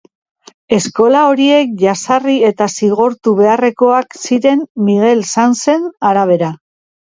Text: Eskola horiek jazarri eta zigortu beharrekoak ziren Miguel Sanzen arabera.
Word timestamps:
Eskola 0.75 1.19
horiek 1.31 1.75
jazarri 1.83 2.37
eta 2.49 2.67
zigortu 2.79 3.35
beharrekoak 3.41 4.19
ziren 4.23 4.65
Miguel 4.89 5.23
Sanzen 5.35 5.87
arabera. 6.13 6.51